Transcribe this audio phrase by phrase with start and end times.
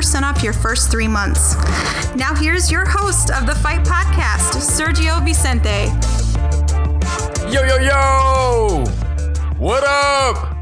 [0.00, 1.54] off your first three months.
[2.16, 5.92] Now, here's your host of the Fight Podcast, Sergio Vicente.
[7.52, 8.84] Yo, yo, yo!
[9.58, 10.56] What up?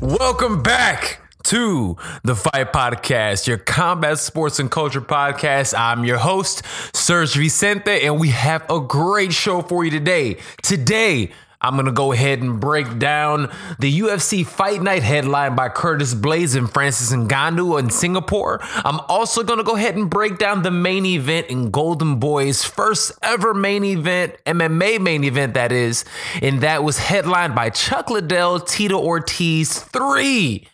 [0.00, 5.72] Welcome back to the Fight Podcast, your combat sports and culture podcast.
[5.78, 10.38] I'm your host, Serge Vicente, and we have a great show for you today.
[10.62, 11.30] Today,
[11.64, 16.14] I'm going to go ahead and break down the UFC Fight Night headline by Curtis
[16.14, 18.60] Blaydes and Francis Ngannou in Singapore.
[18.62, 22.62] I'm also going to go ahead and break down the main event in Golden Boy's
[22.62, 26.04] first ever main event, MMA main event, that is.
[26.42, 30.68] And that was headlined by Chuck Liddell, Tito Ortiz 3.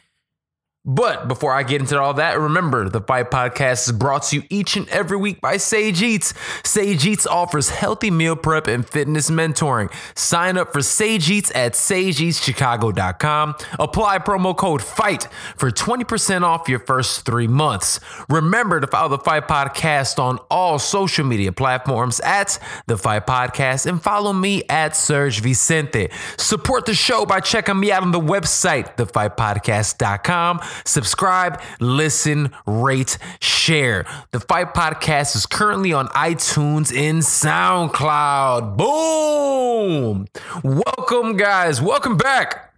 [0.87, 4.43] But before I get into all that, remember the Fight Podcast is brought to you
[4.49, 6.33] each and every week by Sage Eats.
[6.65, 9.93] Sage Eats offers healthy meal prep and fitness mentoring.
[10.17, 13.57] Sign up for Sage Eats at sageeatschicago.com.
[13.79, 18.01] Apply promo code FIGHT for 20% off your first three months.
[18.31, 23.85] Remember to follow the Fight Podcast on all social media platforms at the Fight Podcast
[23.85, 26.09] and follow me at Serge Vicente.
[26.39, 30.61] Support the show by checking me out on the website, thefightpodcast.com.
[30.85, 34.05] Subscribe, listen, rate, share.
[34.33, 38.77] The Fight Podcast is currently on iTunes and SoundCloud.
[38.77, 40.27] Boom!
[40.63, 41.81] Welcome, guys.
[41.81, 42.71] Welcome back.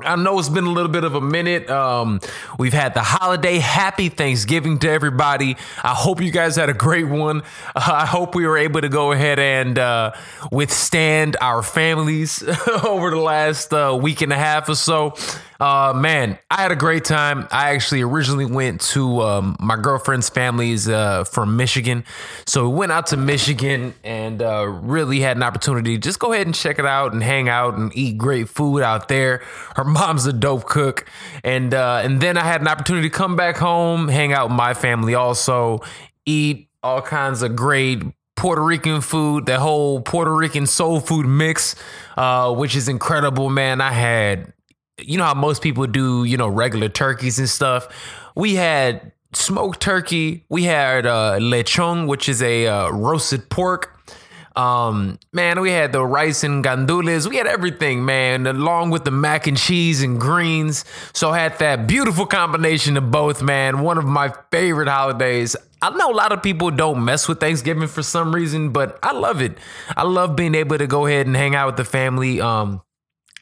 [0.00, 1.70] I know it's been a little bit of a minute.
[1.70, 2.20] Um,
[2.58, 3.56] we've had the holiday.
[3.56, 5.56] Happy Thanksgiving to everybody.
[5.82, 7.40] I hope you guys had a great one.
[7.40, 7.42] Uh,
[7.76, 10.12] I hope we were able to go ahead and uh,
[10.52, 12.42] withstand our families
[12.84, 15.14] over the last uh, week and a half or so.
[15.58, 17.48] Uh, man, I had a great time.
[17.50, 22.04] I actually originally went to um, my girlfriend's family's uh, from Michigan.
[22.46, 26.46] So we went out to Michigan and uh, really had an opportunity just go ahead
[26.46, 29.42] and check it out and hang out and eat great food out there.
[29.76, 31.06] Her mom's a dope cook.
[31.42, 34.56] And, uh, and then I had an opportunity to come back home, hang out with
[34.56, 35.80] my family also,
[36.24, 38.02] eat all kinds of great
[38.36, 41.74] Puerto Rican food, the whole Puerto Rican soul food mix,
[42.16, 43.80] uh, which is incredible, man.
[43.80, 44.52] I had
[44.98, 47.88] you know how most people do, you know, regular turkeys and stuff.
[48.34, 50.44] We had smoked turkey.
[50.48, 53.92] We had uh, lechon, which is a uh, roasted pork.
[54.56, 57.28] Um, man, we had the rice and gandules.
[57.28, 60.86] We had everything, man, along with the mac and cheese and greens.
[61.12, 63.80] So I had that beautiful combination of both, man.
[63.80, 65.56] One of my favorite holidays.
[65.82, 69.12] I know a lot of people don't mess with Thanksgiving for some reason, but I
[69.12, 69.58] love it.
[69.94, 72.40] I love being able to go ahead and hang out with the family.
[72.40, 72.80] Um,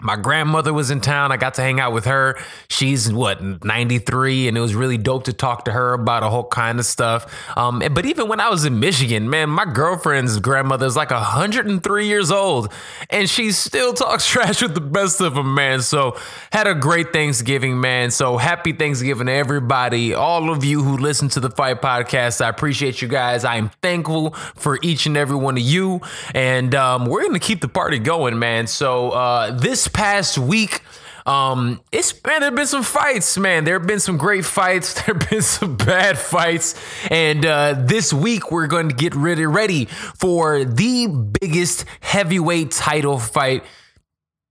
[0.01, 1.31] my grandmother was in town.
[1.31, 2.37] I got to hang out with her.
[2.69, 6.49] She's what 93, and it was really dope to talk to her about a whole
[6.49, 7.33] kind of stuff.
[7.57, 12.07] Um, but even when I was in Michigan, man, my girlfriend's grandmother is like 103
[12.09, 12.73] years old,
[13.09, 15.81] and she still talks trash with the best of them, man.
[15.81, 16.19] So
[16.51, 18.11] had a great Thanksgiving, man.
[18.11, 22.45] So happy Thanksgiving to everybody, all of you who listen to the Fight Podcast.
[22.45, 23.45] I appreciate you guys.
[23.45, 26.01] I am thankful for each and every one of you,
[26.35, 28.67] and um, we're gonna keep the party going, man.
[28.67, 30.83] So uh, this past week,
[31.27, 33.65] um, it's man, there have been some fights, man.
[33.65, 34.95] There have been some great fights.
[35.05, 36.75] There have been some bad fights,
[37.11, 41.07] and uh, this week we're going to get ready ready for the
[41.41, 43.65] biggest heavyweight title fight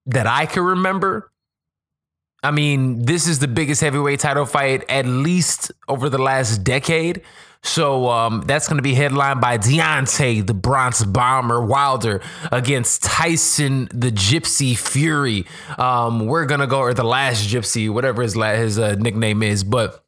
[0.07, 1.31] that I can remember.
[2.43, 7.21] I mean, this is the biggest heavyweight title fight at least over the last decade.
[7.65, 13.87] So um, that's going to be headlined by Deontay, the Bronx Bomber Wilder, against Tyson,
[13.93, 15.45] the Gypsy Fury.
[15.77, 19.63] Um, we're going to go, or the last Gypsy, whatever his, his uh, nickname is.
[19.63, 20.02] But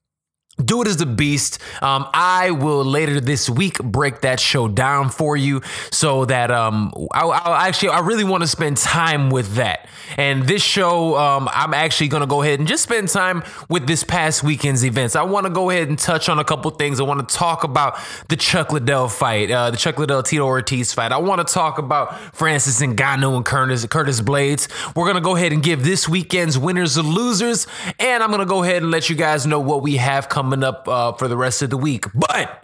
[0.64, 1.60] Dude is the beast.
[1.82, 5.62] Um, I will later this week break that show down for you
[5.92, 9.90] so that um, I, I actually I really want to spend time with that.
[10.16, 14.06] And this show, um, I'm actually gonna go ahead and just spend time with this
[14.06, 15.18] past weekend's events.
[15.18, 17.02] I want to go ahead and touch on a couple things.
[17.02, 18.00] I want to talk about
[18.30, 21.12] the Chuck Liddell fight, uh, the Chuck Liddell Tito Ortiz fight.
[21.12, 24.70] I want to talk about Francis Ngannou and Curtis Curtis Blaydes.
[24.96, 27.68] We're gonna go ahead and give this weekend's winners and losers,
[28.00, 30.64] and I'm gonna go ahead and let you guys know what we have coming coming
[30.64, 32.06] up uh, for the rest of the week.
[32.14, 32.64] But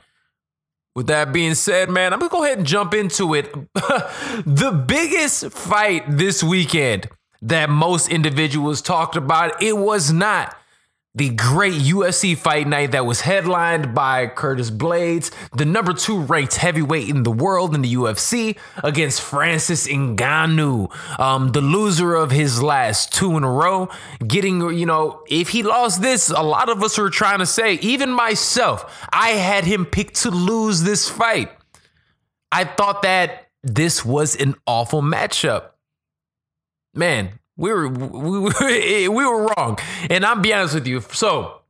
[0.93, 3.51] with that being said, man, I'm gonna go ahead and jump into it.
[3.73, 7.09] the biggest fight this weekend
[7.41, 10.55] that most individuals talked about, it was not
[11.13, 16.55] the great UFC fight night that was headlined by Curtis Blaydes, the number two ranked
[16.55, 22.63] heavyweight in the world in the UFC, against Francis Ngannou, um, the loser of his
[22.63, 23.89] last two in a row.
[24.25, 27.73] Getting, you know, if he lost this, a lot of us were trying to say,
[27.75, 31.51] even myself, I had him picked to lose this fight.
[32.53, 35.71] I thought that this was an awful matchup.
[36.93, 39.77] Man, we were we were, we were wrong.
[40.09, 41.01] And I'm be honest with you.
[41.01, 41.61] So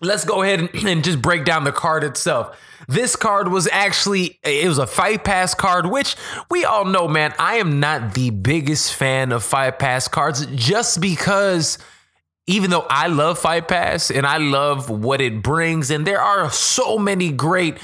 [0.00, 2.58] let's go ahead and just break down the card itself.
[2.88, 6.16] This card was actually it was a fight pass card, which
[6.50, 7.34] we all know, man.
[7.38, 11.78] I am not the biggest fan of fight pass cards just because
[12.48, 16.50] even though I love Fight Pass and I love what it brings, and there are
[16.50, 17.76] so many great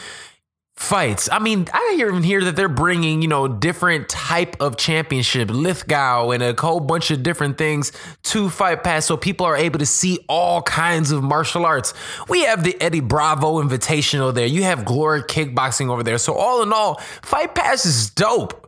[0.76, 1.28] fights.
[1.30, 6.34] I mean, I even hear that they're bringing, you know, different type of championship, Lethwei
[6.34, 7.92] and a whole bunch of different things
[8.24, 11.94] to Fight Pass so people are able to see all kinds of martial arts.
[12.28, 14.46] We have the Eddie Bravo Invitational there.
[14.46, 16.18] You have Glory Kickboxing over there.
[16.18, 18.60] So all in all, Fight Pass is dope.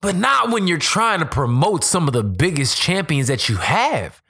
[0.00, 4.20] But not when you're trying to promote some of the biggest champions that you have.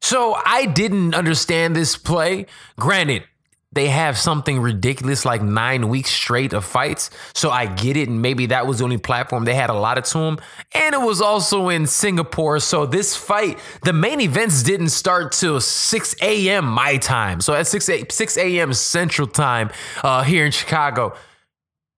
[0.00, 2.46] So I didn't understand this play.
[2.78, 3.24] Granted,
[3.72, 7.10] they have something ridiculous like nine weeks straight of fights.
[7.34, 8.08] So I get it.
[8.08, 10.38] And maybe that was the only platform they had allotted to them.
[10.72, 12.60] And it was also in Singapore.
[12.60, 16.64] So this fight, the main events didn't start till 6 a.m.
[16.64, 17.42] my time.
[17.42, 18.72] So at 6 a, 6 a.m.
[18.72, 19.70] Central Time
[20.02, 21.14] uh, here in Chicago.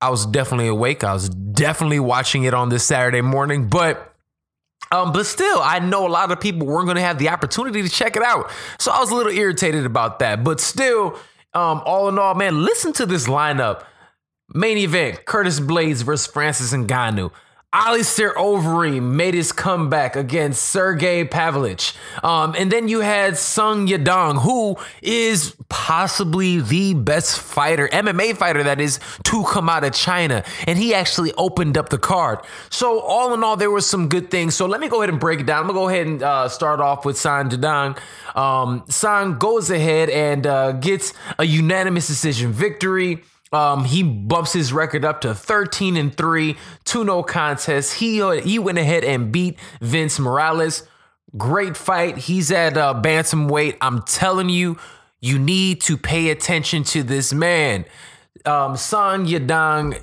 [0.01, 1.05] I was definitely awake.
[1.05, 3.69] I was definitely watching it on this Saturday morning.
[3.69, 4.07] But
[4.93, 7.83] um, but still, I know a lot of people weren't going to have the opportunity
[7.83, 8.51] to check it out.
[8.81, 10.43] So I was a little irritated about that.
[10.43, 11.17] But still,
[11.55, 13.85] um, all in all, man, listen to this lineup.
[14.55, 17.31] Main event: Curtis Blaydes versus Francis Ngannou.
[17.73, 21.95] Alistair Overeem made his comeback against Sergey Pavlovich.
[22.21, 28.65] Um, and then you had Song Yadong, who is possibly the best fighter, MMA fighter
[28.65, 30.43] that is, to come out of China.
[30.67, 32.41] And he actually opened up the card.
[32.71, 34.57] So, all in all, there were some good things.
[34.57, 35.61] So, let me go ahead and break it down.
[35.61, 37.97] I'm going to go ahead and uh, start off with Song Yadong.
[38.35, 43.23] Um, goes ahead and uh, gets a unanimous decision victory.
[43.53, 47.95] Um, he bumps his record up to 13 and 3, 2 no contests.
[47.95, 50.85] He uh, he went ahead and beat Vince Morales.
[51.37, 52.19] Great fight.
[52.19, 53.77] He's at uh, bantamweight.
[53.81, 54.79] I'm telling you,
[55.21, 57.85] you need to pay attention to this man.
[58.45, 60.01] Um, Song Yadong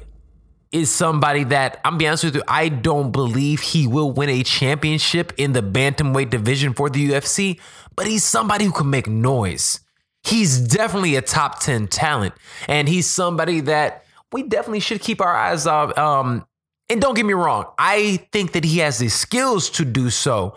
[0.71, 4.43] is somebody that I'm be honest with you, I don't believe he will win a
[4.43, 7.59] championship in the bantamweight division for the UFC,
[7.95, 9.79] but he's somebody who can make noise
[10.27, 12.33] he's definitely a top 10 talent.
[12.68, 15.97] And he's somebody that we definitely should keep our eyes on.
[15.97, 16.47] Um,
[16.89, 20.56] and don't get me wrong, I think that he has the skills to do so.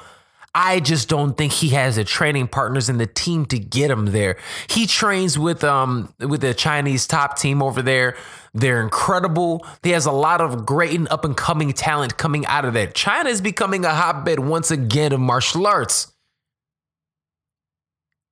[0.52, 4.06] I just don't think he has the training partners in the team to get him
[4.06, 4.36] there.
[4.68, 8.16] He trains with um with the Chinese top team over there.
[8.52, 9.64] They're incredible.
[9.84, 12.88] He has a lot of great and up and coming talent coming out of there.
[12.88, 16.12] China is becoming a hotbed once again of martial arts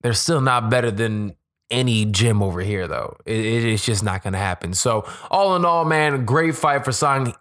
[0.02, 1.35] they're still not better than
[1.71, 3.17] any gym over here, though.
[3.26, 4.73] It, it's just not going to happen.
[4.73, 7.35] So, all in all, man, great fight for Song.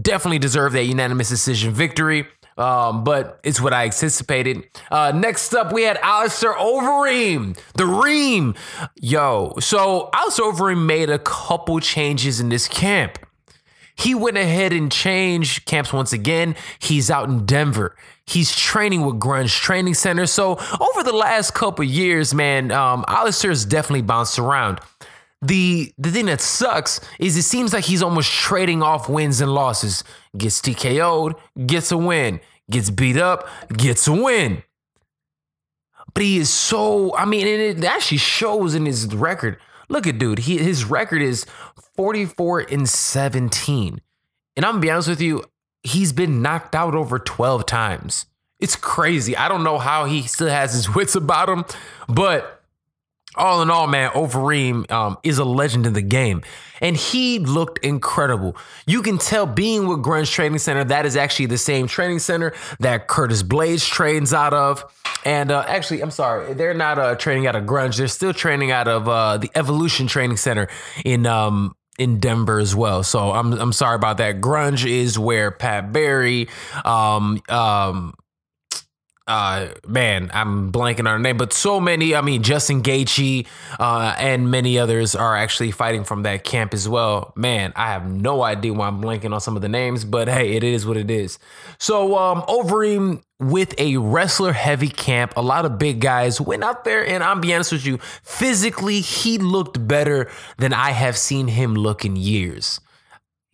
[0.00, 2.26] Definitely deserved that unanimous decision victory.
[2.58, 4.68] Um, but it's what I anticipated.
[4.90, 8.54] Uh, next up, we had Alistair Overeem, the Reem.
[8.96, 13.18] Yo, so Alistair Overeem made a couple changes in this camp.
[13.96, 16.56] He went ahead and changed camps once again.
[16.78, 17.96] He's out in Denver.
[18.26, 20.26] He's training with Grudge Training Center.
[20.26, 24.80] So over the last couple years, man, um, Alistair's definitely bounced around.
[25.44, 29.52] The the thing that sucks is it seems like he's almost trading off wins and
[29.52, 30.04] losses.
[30.36, 31.34] Gets TKO'd,
[31.66, 32.40] gets a win.
[32.70, 34.62] Gets beat up, gets a win.
[36.14, 39.58] But he is so, I mean, it actually shows in his record.
[39.88, 41.44] Look at dude, he, his record is
[41.94, 44.00] 44 and 17.
[44.56, 45.44] And I'm gonna be honest with you,
[45.82, 48.26] he's been knocked out over 12 times.
[48.60, 49.36] It's crazy.
[49.36, 51.64] I don't know how he still has his wits about him,
[52.08, 52.62] but
[53.34, 56.42] all in all, man, Overeem um, is a legend in the game.
[56.80, 58.56] And he looked incredible.
[58.86, 62.52] You can tell being with Grudge Training Center, that is actually the same training center
[62.80, 64.84] that Curtis Blaydes trains out of.
[65.24, 67.96] And uh, actually, I'm sorry, they're not uh, training out of Grudge.
[67.96, 70.68] They're still training out of uh, the Evolution Training Center
[71.04, 73.02] in um, in Denver as well.
[73.02, 74.40] So I'm I'm sorry about that.
[74.40, 76.48] Grudge is where Pat Barry,
[76.84, 78.14] um, um,
[79.32, 82.14] uh, man, I'm blanking on her name, but so many.
[82.14, 83.46] I mean, Justin Gaethje
[83.80, 87.32] uh, and many others are actually fighting from that camp as well.
[87.34, 90.52] Man, I have no idea why I'm blanking on some of the names, but hey,
[90.52, 91.38] it is what it is.
[91.78, 96.84] So, um, Overeem with a wrestler heavy camp, a lot of big guys went out
[96.84, 101.48] there, and I'm be honest with you, physically, he looked better than I have seen
[101.48, 102.80] him look in years.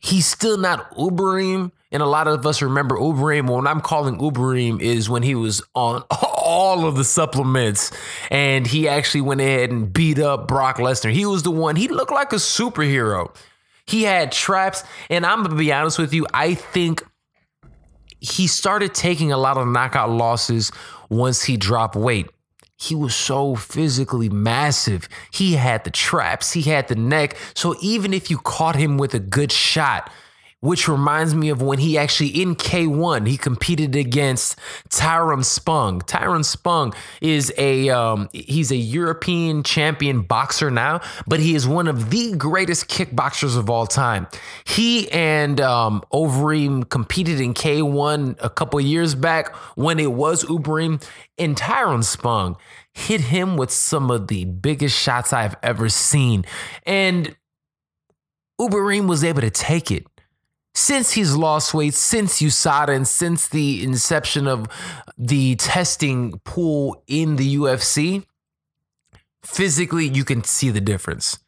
[0.01, 3.49] He's still not Overeem and a lot of us remember Overeem.
[3.49, 7.91] When I'm calling Overeem is when he was on all of the supplements
[8.31, 11.13] and he actually went ahead and beat up Brock Lesnar.
[11.13, 13.35] He was the one, he looked like a superhero.
[13.87, 14.85] He had traps.
[15.09, 17.03] And I'm to be honest with you, I think
[18.21, 20.71] he started taking a lot of knockout losses
[21.09, 22.29] once he dropped weight.
[22.77, 25.09] He was so physically massive.
[25.33, 27.37] He had the traps, he had the neck.
[27.55, 30.13] So even if you caught him with a good shot,
[30.61, 34.59] which reminds me of when he actually in K1 he competed against
[34.91, 36.01] Tyrone Spong.
[36.01, 41.87] Tyrone Spong is a um, he's a European champion boxer now, but he is one
[41.87, 44.27] of the greatest kickboxers of all time.
[44.65, 51.03] He and um, Overeem competed in K1 a couple years back when it was Overeem,
[51.39, 52.57] and Tyrone Spong
[52.93, 56.45] hit him with some of the biggest shots I've ever seen,
[56.85, 57.37] and
[58.61, 60.05] Overeem was able to take it
[60.75, 64.69] since he's lost weight, since USADA, and since the inception of
[65.17, 68.25] the testing pool in the UFC,
[69.45, 71.39] physically, you can see the difference.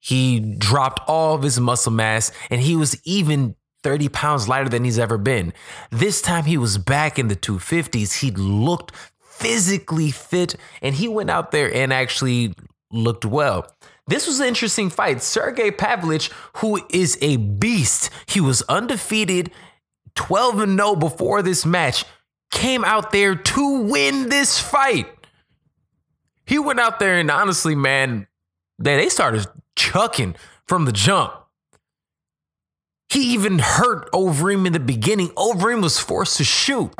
[0.00, 4.84] He dropped all of his muscle mass and he was even 30 pounds lighter than
[4.84, 5.52] he's ever been.
[5.90, 8.20] This time he was back in the 250s.
[8.20, 12.54] He looked physically fit and he went out there and actually
[12.90, 13.74] looked well.
[14.06, 15.22] This was an interesting fight.
[15.22, 19.50] Sergey Pavlovich, who is a beast, he was undefeated,
[20.14, 22.04] 12 and 0 before this match,
[22.50, 25.06] came out there to win this fight.
[26.46, 28.26] He went out there and honestly, man,
[28.78, 30.34] they started chucking
[30.66, 31.32] from the jump.
[33.08, 35.28] He even hurt Overeem in the beginning.
[35.30, 36.92] Overeem was forced to shoot.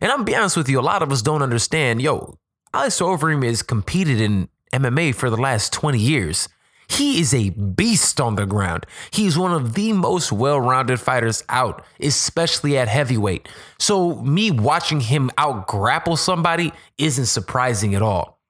[0.00, 2.02] And I'm be honest with you, a lot of us don't understand.
[2.02, 2.38] Yo,
[2.72, 4.48] Alistair Overeem has competed in
[4.82, 6.48] MMA for the last 20 years.
[6.88, 8.86] He is a beast on the ground.
[9.10, 13.48] He's one of the most well rounded fighters out, especially at heavyweight.
[13.78, 18.40] So, me watching him out grapple somebody isn't surprising at all.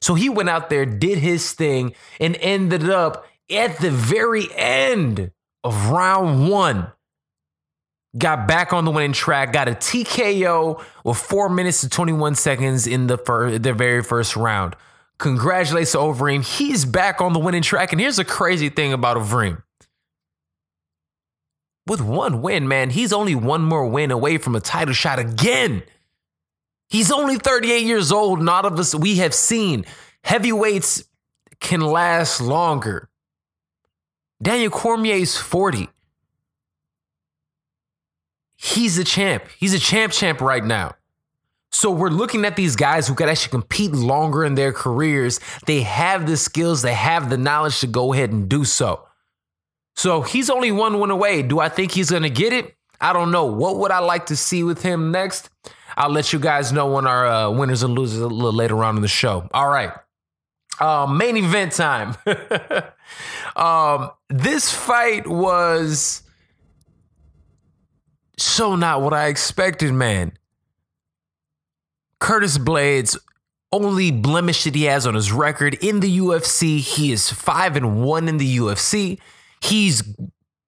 [0.00, 5.32] So, he went out there, did his thing, and ended up at the very end
[5.64, 6.92] of round one.
[8.16, 12.86] Got back on the winning track, got a TKO with four minutes to 21 seconds
[12.86, 14.76] in the, fir- the very first round.
[15.18, 16.44] Congratulations to Overeem.
[16.44, 17.92] He's back on the winning track.
[17.92, 19.62] And here's the crazy thing about Overeem.
[21.86, 25.82] With one win, man, he's only one more win away from a title shot again.
[26.88, 28.38] He's only 38 years old.
[28.38, 29.84] And of us, we have seen
[30.24, 31.04] heavyweights
[31.60, 33.08] can last longer.
[34.42, 35.88] Daniel Cormier is 40.
[38.56, 39.44] He's a champ.
[39.58, 40.94] He's a champ champ right now.
[41.72, 45.40] So we're looking at these guys who could actually compete longer in their careers.
[45.66, 49.06] They have the skills, they have the knowledge to go ahead and do so.
[49.96, 51.42] So he's only one win away.
[51.42, 52.76] Do I think he's going to get it?
[53.00, 53.46] I don't know.
[53.46, 55.50] What would I like to see with him next?
[55.96, 58.96] I'll let you guys know when our uh, winners and losers a little later on
[58.96, 59.48] in the show.
[59.52, 59.92] All right.
[60.80, 62.16] Um, main event time.
[63.56, 66.22] um, this fight was
[68.38, 70.32] so not what I expected, man.
[72.22, 73.18] Curtis Blaydes
[73.72, 76.78] only blemish that he has on his record in the UFC.
[76.78, 79.18] He is five and one in the UFC.
[79.60, 80.04] He's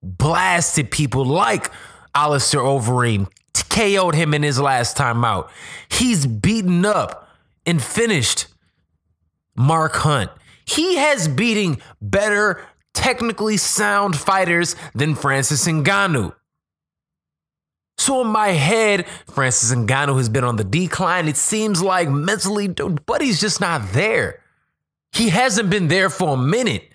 [0.03, 1.71] blasted people like
[2.13, 3.29] Alistair Overeem,
[3.69, 5.49] KO'd him in his last time out.
[5.87, 7.29] He's beaten up
[7.65, 8.47] and finished
[9.55, 10.31] Mark Hunt.
[10.65, 16.35] He has beating better, technically sound fighters than Francis Ngannou.
[17.97, 21.27] So in my head, Francis Ngannou has been on the decline.
[21.27, 24.41] It seems like mentally, but he's just not there.
[25.11, 26.91] He hasn't been there for a minute.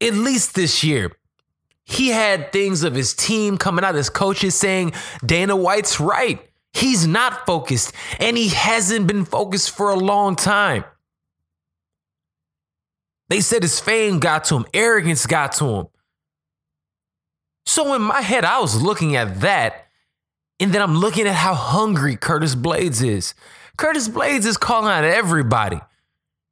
[0.00, 1.12] At least this year.
[1.84, 4.92] He had things of his team coming out, his coaches saying
[5.24, 6.40] Dana White's right.
[6.72, 10.84] He's not focused, and he hasn't been focused for a long time.
[13.28, 15.86] They said his fame got to him, arrogance got to him.
[17.66, 19.86] So in my head, I was looking at that,
[20.58, 23.34] and then I'm looking at how hungry Curtis Blaydes is.
[23.76, 25.80] Curtis Blaydes is calling out everybody.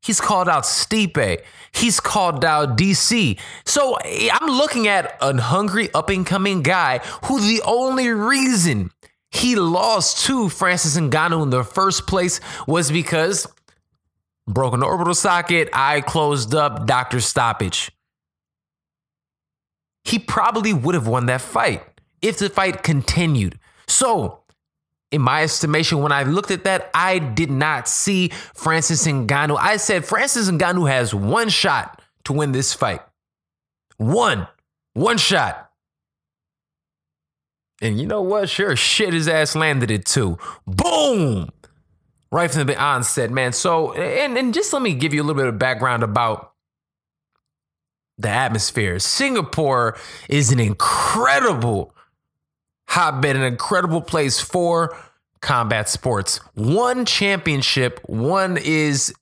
[0.02, 1.42] He's called out Stipe.
[1.72, 3.38] He's called out DC.
[3.64, 8.90] So eh, I'm looking at a hungry up and coming guy who the only reason
[9.30, 13.46] he lost to Francis Ngannou in the first place was because
[14.46, 17.90] broken orbital socket, eye closed up, doctor stoppage.
[20.08, 21.82] He probably would have won that fight
[22.22, 23.58] if the fight continued.
[23.86, 24.40] So,
[25.10, 29.58] in my estimation, when I looked at that, I did not see Francis Ngannou.
[29.58, 33.00] I said Francis Ngannou has one shot to win this fight.
[33.98, 34.48] One.
[34.94, 35.70] One shot.
[37.80, 38.48] And you know what?
[38.48, 40.38] Sure, shit, his ass landed it too.
[40.66, 41.50] Boom!
[42.32, 43.52] Right from the onset, man.
[43.52, 46.52] So, and, and just let me give you a little bit of background about
[48.18, 48.98] the atmosphere.
[48.98, 49.96] Singapore
[50.28, 51.94] is an incredible
[52.88, 54.96] hotbed, an incredible place for
[55.40, 56.38] combat sports.
[56.54, 59.14] One championship, one is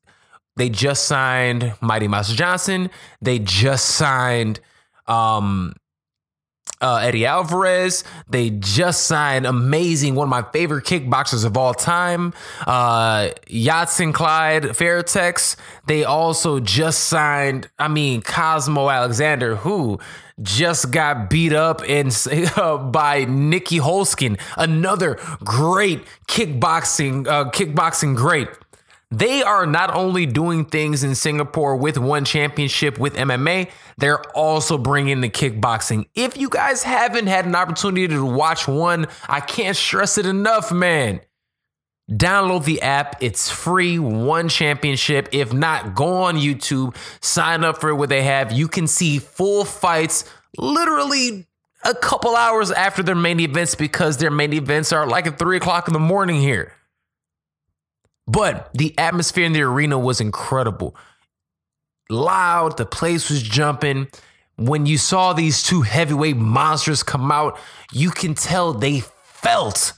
[0.57, 2.91] they just signed Mighty Mouse Johnson.
[3.21, 4.61] They just signed
[5.07, 5.75] um
[6.81, 8.05] uh, Eddie Alvarez.
[8.29, 12.35] They just signed amazing, one of my favorite kickboxers of all time,
[12.67, 15.57] uh, Yodsanklai Fairtex.
[15.87, 19.99] They also just signed, I mean, Cosmo Alexandre, who
[20.43, 22.09] just got beat up and
[22.57, 28.49] uh, by Nieky Holzken, another great kickboxing, uh, kickboxing great.
[29.11, 34.79] They are not only doing things in Singapore with one championship with MMA, they're also
[34.79, 36.07] bringing the kickboxing.
[36.15, 40.73] If you guys haven't had an opportunity to watch one, I can't stress it enough,
[40.73, 41.21] man.
[42.11, 43.17] Download the app.
[43.21, 45.29] It's free, one championship.
[45.33, 48.53] If not, go on YouTube, sign up for what they have.
[48.53, 50.25] You can see full fights
[50.57, 51.47] literally
[51.85, 55.57] a couple hours after their main events because their main events are like at three
[55.57, 56.76] o'clock in the morning here.
[58.27, 60.97] But the atmosphere in the arena was incredible.
[62.11, 64.09] Loud, the place was jumping.
[64.57, 67.59] When you saw these two heavyweight monsters come out,
[67.93, 69.93] you can tell they felt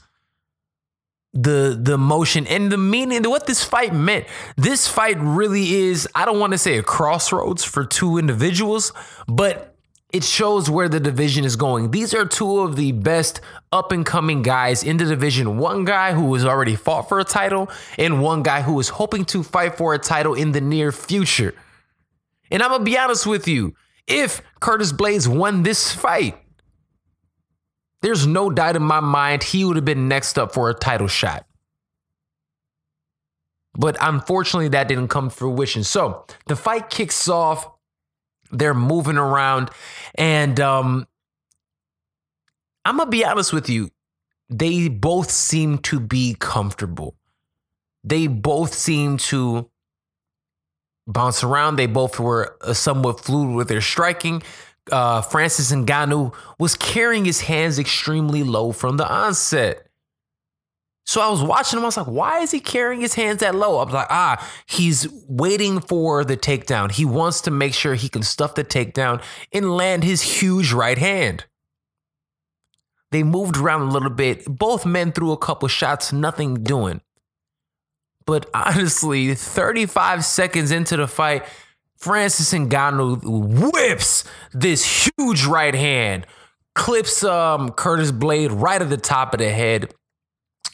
[1.33, 4.25] the the motion and the meaning of what this fight meant.
[4.57, 8.91] This fight really is I don't want to say a crossroads for two individuals,
[9.27, 9.75] but
[10.11, 11.91] it shows where the division is going.
[11.91, 13.41] These are two of the best
[13.71, 15.57] up and coming guys in the division.
[15.57, 19.25] One guy who has already fought for a title, and one guy who is hoping
[19.25, 21.53] to fight for a title in the near future.
[22.49, 23.75] And I'm gonna be honest with you
[24.07, 26.35] if Curtis Blaydes won this fight,
[28.01, 31.07] there's no doubt in my mind he would have been next up for a title
[31.07, 31.45] shot.
[33.77, 35.83] But unfortunately, that didn't come to fruition.
[35.83, 37.69] So the fight kicks off
[38.51, 39.69] they're moving around.
[40.15, 41.07] And um,
[42.85, 43.89] I'm going to be honest with you.
[44.49, 47.15] They both seem to be comfortable.
[48.03, 49.69] They both seem to
[51.05, 51.75] bounce around.
[51.75, 54.41] They both were uh, somewhat fluid with their striking.
[54.91, 59.88] Uh, Francis Ngannou was carrying his hands extremely low from the onset.
[61.09, 61.85] So I was watching him.
[61.85, 63.79] I was like, why is he carrying his hands that low?
[63.79, 66.91] I was like, ah, he's waiting for the takedown.
[66.91, 69.19] He wants to make sure he can stuff the takedown
[69.51, 71.45] and land his huge right hand.
[73.09, 74.45] They moved around a little bit.
[74.45, 77.01] Both men threw a couple shots, nothing doing.
[78.27, 81.43] But honestly, 35 seconds into the fight,
[81.97, 83.23] Francis Ngannou
[83.71, 86.27] whips this huge right hand,
[86.75, 89.91] clips um, Curtis Blade right at the top of the head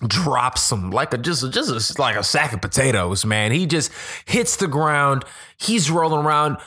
[0.08, 3.52] drops him like a just just a, like a sack of potatoes, man.
[3.52, 3.92] He just
[4.26, 5.24] hits the ground.
[5.58, 6.58] He's rolling around.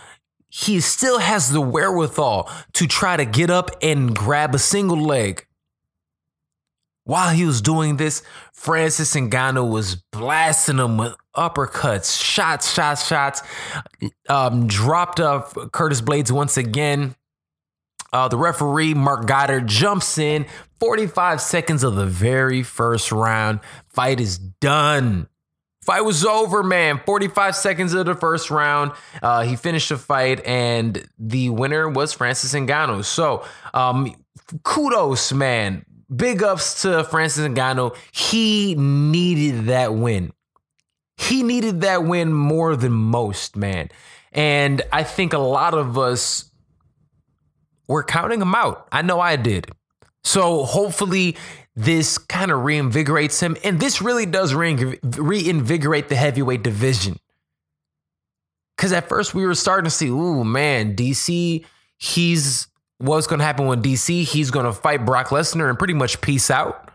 [0.49, 5.47] He still has the wherewithal to try to get up and grab a single leg.
[7.05, 13.43] While he was doing this, Francis Ngannou was blasting him with uppercuts, shots, shots, shots.
[14.29, 17.15] Um, dropped off Curtis Blaydes once again.
[18.13, 20.47] Uh, the referee, Marc Goddard, jumps in.
[20.81, 23.61] 45 seconds of the very first round.
[23.87, 25.29] Fight is done.
[25.83, 27.01] Fight was over, man.
[27.05, 28.93] 45 seconds of the first round.
[29.23, 33.05] Uh, he finished the fight, and the winner was Francis Ngannou.
[33.05, 33.45] So,
[33.75, 34.15] um,
[34.63, 35.85] kudos, man.
[36.15, 37.97] Big ups to Francis Ngannou.
[38.13, 40.33] He needed that win.
[41.17, 43.91] He needed that win more than most, man.
[44.33, 46.49] And I think a lot of us
[47.89, 48.87] we're counting him out.
[48.93, 49.71] I know I did.
[50.23, 51.37] So hopefully
[51.75, 53.57] this kind of reinvigorates him.
[53.65, 57.19] And this really does reinvigorate the heavyweight division.
[58.77, 61.65] Because at first we were starting to see, ooh, man, DC,
[61.97, 64.25] he's what's going to happen with DC?
[64.25, 66.88] He's going to fight Brock Lesnar and pretty much peace out.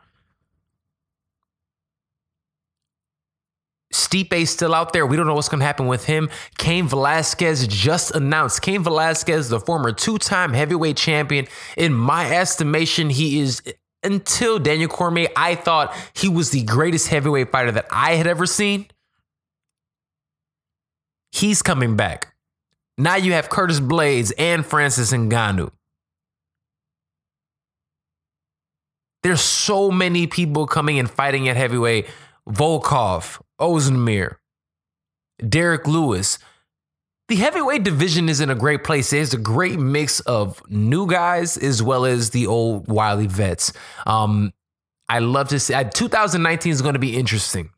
[3.93, 5.05] Stipe's still out there.
[5.05, 6.29] We don't know what's going to happen with him.
[6.57, 8.61] Cain Velasquez just announced.
[8.61, 11.47] Cain Velasquez, the former two time heavyweight champion.
[11.77, 13.61] In my estimation, he is
[14.03, 18.45] until Daniel Cormier, I thought he was the greatest heavyweight fighter that I had ever
[18.45, 18.87] seen.
[21.31, 22.35] He's coming back.
[22.97, 25.71] Now you have Curtis Blaydes and Francis Ngannou.
[29.23, 32.07] There's so many people coming and fighting at heavyweight.
[32.47, 34.37] Volkov, Ozdemir,
[35.47, 36.39] Derrick Lewis.
[37.29, 39.09] The heavyweight division is in a great place.
[39.11, 43.71] There's a great mix of new guys as well as the old wily vets.
[44.05, 44.53] Um,
[45.07, 45.73] I love to see.
[45.73, 47.69] 2019 is going to be interesting.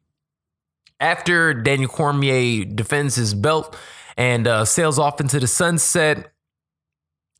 [0.99, 3.77] After Daniel Cormier defends his belt
[4.17, 6.31] and uh, sails off into the sunset,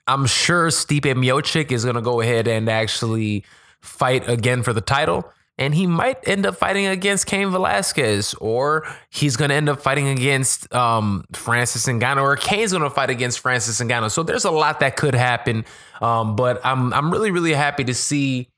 [0.08, 3.44] I'm sure Stipe Miocic is going to go ahead and actually
[3.82, 5.32] fight again for the title.
[5.58, 9.82] And he might end up fighting against Cain Velasquez, or he's going to end up
[9.82, 14.12] fighting against um, Francis Ngannou, or Cain's going to fight against Francis Ngannou.
[14.12, 15.64] So there's a lot that could happen.
[16.02, 18.50] Um, but I'm I'm really really happy to see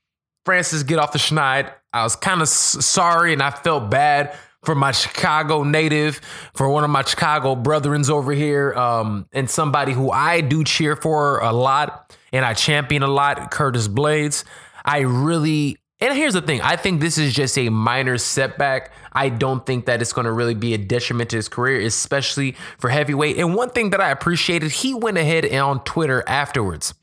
[0.44, 1.72] Francis get off the schneid.
[1.92, 6.20] I was kind of sorry, and I felt bad for my Chicago native,
[6.54, 10.96] for one of my Chicago brethrens over here, um, and somebody who I do cheer
[10.96, 14.44] for a lot and I champion a lot, Curtis Blaydes.
[14.84, 18.92] I really and here's the thing I think this is just a minor setback.
[19.12, 22.56] I don't think that it's going to really be a detriment to his career, especially
[22.78, 23.38] for heavyweight.
[23.38, 26.94] And one thing that I appreciated, he went ahead and on Twitter afterwards.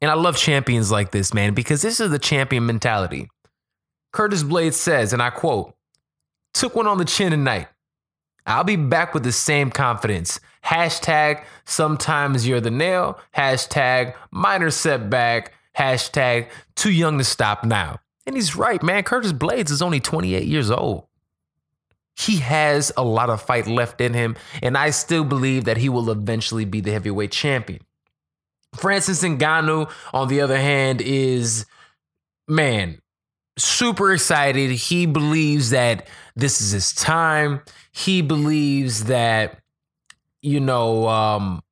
[0.00, 3.28] And I love champions like this, man, because this is the champion mentality.
[4.12, 5.74] Curtis Blaydes says, and I quote,
[6.54, 7.68] took one on the chin tonight.
[8.46, 10.40] I'll be back with the same confidence.
[10.64, 13.20] Hashtag sometimes you're the nail.
[13.36, 15.52] Hashtag minor setback.
[15.78, 18.00] Hashtag too young to stop now.
[18.26, 19.04] And he's right, man.
[19.04, 21.06] Curtis Blaydes is only 28 years old.
[22.16, 25.88] He has a lot of fight left in him, and I still believe that he
[25.88, 27.80] will eventually be the heavyweight champion.
[28.74, 31.64] Francis Ngannou, on the other hand, is
[32.48, 33.00] man,
[33.56, 34.70] super excited.
[34.70, 37.62] He believes that this is his time.
[37.92, 39.60] He believes that,
[40.42, 41.62] you know, um,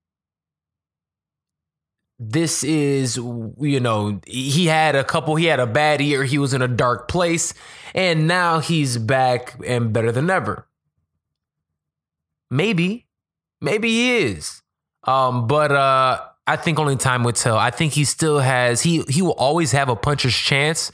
[2.19, 6.25] this is you know he had a couple he had a bad year.
[6.25, 7.53] He was in a dark place
[7.95, 10.67] and now he's back and better than ever.
[12.51, 13.07] Maybe
[13.61, 14.63] maybe he is.
[15.05, 17.59] Um but uh i think only time would tell.
[17.59, 20.91] I think he still has he he will always have a puncher's chance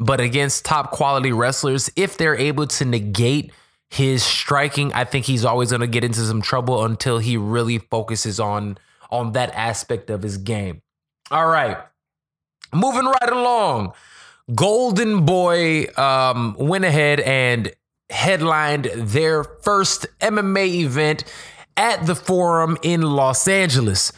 [0.00, 3.52] but against top quality wrestlers if they're able to negate
[3.90, 7.78] his striking i think he's always going to get into some trouble until he really
[7.78, 8.76] focuses on
[9.14, 10.82] on that aspect of his game.
[11.30, 11.78] All right.
[12.72, 13.92] Moving right along.
[14.54, 17.72] Golden Boy um, went ahead and
[18.10, 21.24] headlined their first MMA event
[21.76, 24.12] at the Forum in Los Angeles.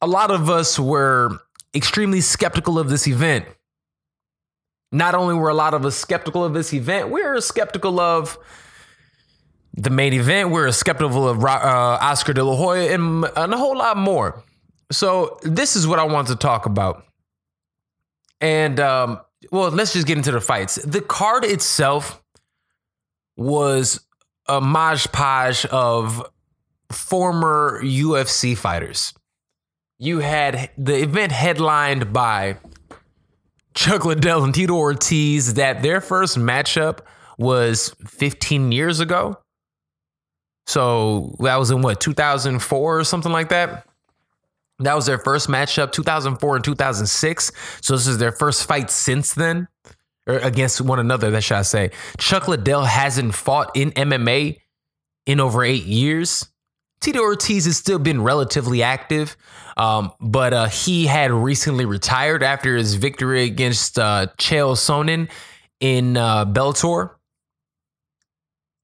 [0.00, 1.38] A lot of us were
[1.74, 3.46] extremely skeptical of this event.
[4.92, 8.38] Not only were a lot of us skeptical of this event, we are skeptical of
[9.74, 10.50] the main event.
[10.50, 13.96] We are a skeptical of uh, Oscar De La Hoya and, and a whole lot
[13.96, 14.42] more.
[14.90, 17.04] So this is what I want to talk about.
[18.40, 20.76] And um, well, let's just get into the fights.
[20.76, 22.22] The card itself
[23.36, 24.00] was
[24.48, 26.28] a maj podge of
[26.90, 29.14] former UFC fighters.
[29.98, 32.58] You had the event headlined by
[33.74, 35.54] Chuck Liddell and Tito Ortiz.
[35.54, 36.98] That their first matchup
[37.38, 39.41] was 15 years ago.
[40.66, 43.86] So that was in what 2004 or something like that.
[44.78, 47.52] That was their first matchup, 2004 and 2006.
[47.80, 49.68] So this is their first fight since then,
[50.26, 51.30] or against one another.
[51.30, 51.90] That should I say?
[52.18, 54.58] Chuck Liddell hasn't fought in MMA
[55.26, 56.48] in over eight years.
[57.00, 59.36] Tito Ortiz has still been relatively active,
[59.76, 65.28] um, but uh, he had recently retired after his victory against uh, Chael Sonnen
[65.80, 67.10] in uh, Bellator.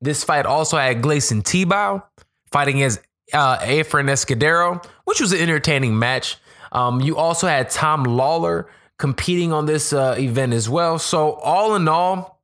[0.00, 2.02] This fight also had Gleison Tibau
[2.50, 3.00] fighting against
[3.32, 6.36] uh, Efren Escudero, which was an entertaining match.
[6.72, 8.66] Um, you also had Tom Lawlor
[8.98, 10.98] competing on this uh, event as well.
[10.98, 12.42] So all in all,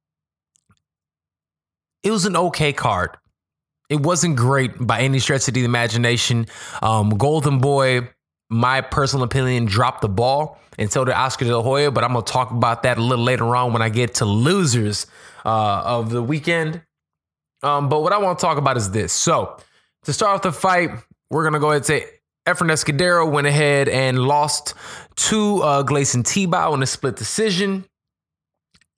[2.02, 3.16] it was an okay card.
[3.88, 6.46] It wasn't great by any stretch of the imagination.
[6.82, 8.08] Um, Golden Boy,
[8.50, 11.90] my personal opinion, dropped the ball, and so did Oscar De La Hoya.
[11.90, 15.06] But I'm gonna talk about that a little later on when I get to losers
[15.44, 16.82] uh, of the weekend.
[17.64, 19.12] Um, but what I want to talk about is this.
[19.12, 19.56] So
[20.04, 20.90] to start off the fight,
[21.30, 22.06] we're gonna go ahead and say
[22.46, 24.74] Efren Escudero went ahead and lost
[25.16, 27.86] to uh, Gleison Tibau in a split decision.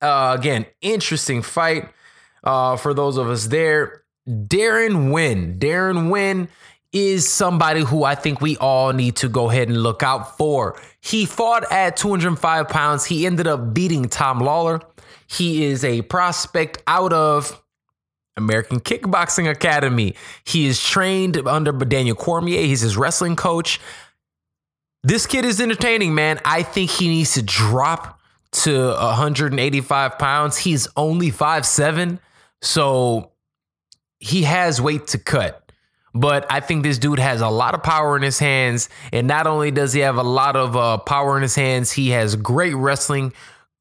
[0.03, 1.89] Uh, again, interesting fight
[2.43, 4.03] uh, for those of us there.
[4.29, 5.59] Deron Winn.
[5.59, 6.49] Deron Winn
[6.93, 10.81] is somebody who I think we all need to go ahead and look out for.
[11.01, 13.05] He fought at 205 pounds.
[13.05, 14.83] He ended up beating Tom Lawlor.
[15.29, 17.63] He is a prospect out of
[18.37, 20.15] American Kickboxing Academy.
[20.45, 22.63] He is trained under Daniel Cormier.
[22.63, 23.81] He's his wrestling coach.
[25.03, 26.41] This kid is entertaining, man.
[26.45, 28.19] I think he needs to drop
[28.53, 30.57] to 185 pounds.
[30.59, 32.19] He's only 5'7.
[32.61, 33.33] So
[34.19, 35.63] he has weight to cut.
[36.15, 38.89] But I think this dude has a lot of power in his hands.
[39.13, 42.11] And not only does he have a lot of uh, power in his hands, he
[42.11, 43.33] has great wrestling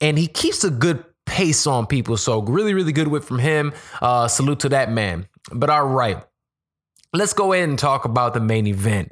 [0.02, 2.18] and he keeps a good pace on people.
[2.18, 3.74] So really, really good whip from him.
[4.02, 5.28] Uh, salute to that man.
[5.52, 6.24] But all right,
[7.14, 9.12] let's go ahead and talk about the main event.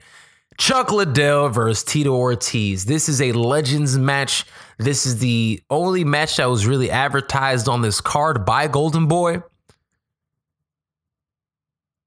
[0.57, 2.85] Chuck Liddell versus Tito Ortiz.
[2.85, 4.45] This is a Legends match.
[4.77, 9.37] This is the only match that was really advertised on this card by Golden Boy.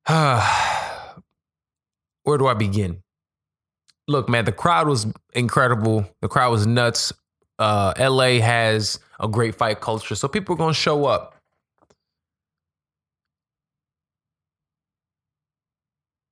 [0.07, 1.25] Where
[2.39, 3.03] do I begin?
[4.09, 6.09] Look, man, the crowd was incredible.
[6.21, 7.13] The crowd was nuts.
[7.59, 11.35] Uh, LA has a great fight culture, so people are to show up.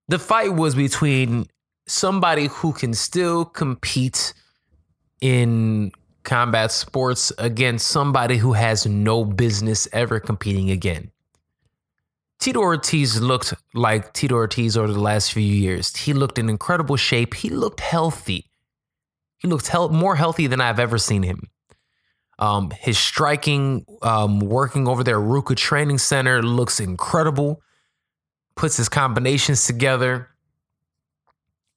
[0.09, 1.47] The fight was between
[1.87, 4.35] somebody who can still compete
[5.21, 5.93] in
[6.25, 11.11] combat sports against somebody who has no business ever competing again.
[12.39, 15.97] Tito Ortiz looked like Tito Ortiz over the last few years.
[15.97, 17.35] He looked in incredible shape.
[17.35, 18.47] He looked healthy.
[19.45, 21.51] He looked he- more healthy than I've ever seen him.
[22.39, 27.61] Um, his striking, um, working over there, Ruka Training Center looks incredible.
[28.57, 30.31] Puts his combinations together.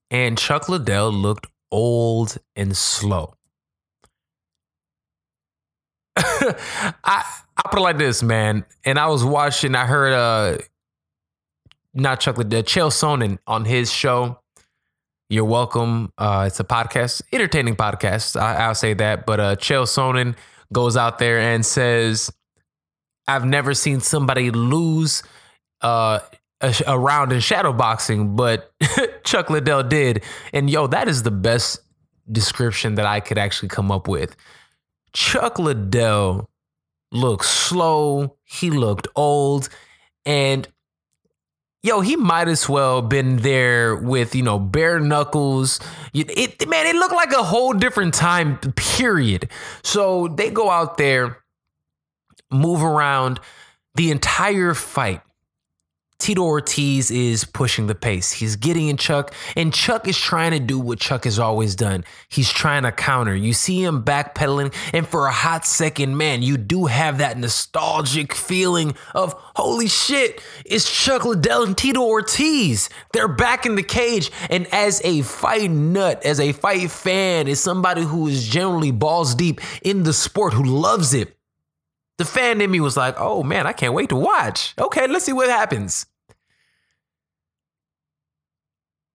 [0.10, 3.34] And Chuck Liddell looked old and slow.
[6.16, 6.54] I
[7.04, 8.64] I put it like this, man.
[8.86, 10.58] And I was watching, I heard uh
[11.94, 14.40] not Chuck Liddell, Chael Sonnen on his show.
[15.30, 16.14] You're welcome.
[16.18, 18.40] Uh, it's a podcast, entertaining podcast.
[18.40, 19.26] I, will say that.
[19.26, 20.38] But uh, Chael Sonnen
[20.72, 22.32] goes out there and says,
[23.28, 25.24] "I've never seen somebody lose
[25.82, 26.20] uh,
[26.62, 28.72] a, a round in shadow boxing, but
[29.26, 31.82] Chuck Liddell did." And yo, that is the best
[32.32, 34.34] description that I could actually come up with.
[35.12, 36.50] Chuck Liddell
[37.12, 38.38] looked slow.
[38.46, 39.68] He looked old,
[40.26, 40.70] and
[41.84, 45.80] yo, he might as well been there with you know bare knuckles.
[46.14, 49.50] It man, it looked like a whole different time period.
[49.84, 51.44] So they go out there,
[52.52, 53.40] move around
[53.96, 55.22] the entire fight.
[56.20, 58.32] Tito Ortiz is pushing the pace.
[58.32, 62.04] He's getting in Chuck, and Chuck is trying to do what Chuck has always done.
[62.28, 63.36] He's trying to counter.
[63.36, 68.34] You see him backpedaling, and for a hot second, man, you do have that nostalgic
[68.34, 72.90] feeling of holy shit, it's Chuck Liddell and Tito Ortiz.
[73.14, 74.32] They're back in the cage.
[74.50, 79.36] And as a fight nut, as a fight fan, as somebody who is generally balls
[79.36, 81.37] deep in the sport, who loves it,
[82.18, 84.74] the fan in me was like, oh man, I can't wait to watch.
[84.80, 86.06] Okay, let's see what happens.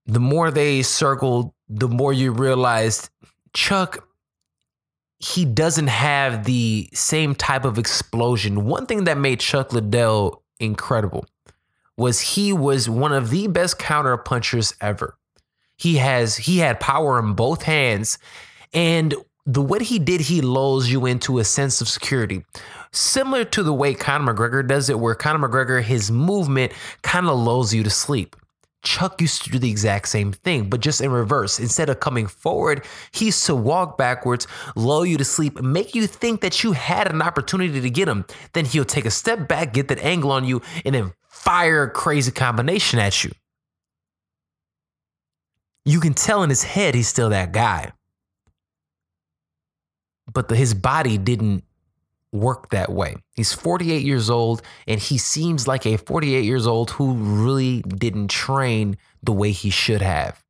[0.06, 3.10] The more they circled, the more you realized
[3.54, 4.06] Chuck,
[5.18, 8.64] he doesn't have the same type of explosion.
[8.64, 11.26] One thing that made Chuck Liddell incredible
[11.96, 15.16] was he was one of the best counter punchers ever.
[15.76, 18.18] He has he had power in both hands
[18.72, 22.44] and the way he did, he lulls you into a sense of security.
[22.92, 27.38] Similar to the way Conor McGregor does it, where Conor McGregor, his movement kind of
[27.38, 28.37] lulls you to sleep.
[28.85, 31.61] Chuck used to do the exact same thing, but just in reverse.
[31.61, 36.07] Instead of coming forward, he used to walk backwards, lull you to sleep, make you
[36.07, 38.24] think that you had an opportunity to get him.
[38.55, 41.90] Then he'll take a step back, get that angle on you, and then fire a
[41.90, 43.31] crazy combination at you.
[45.85, 47.92] You can tell in his head he's still that guy
[50.32, 51.64] but the, his body didn't
[52.32, 53.16] work that way.
[53.37, 58.28] He's 48 years old and he seems like a 48 years old who really didn't
[58.28, 60.42] train the way he should have.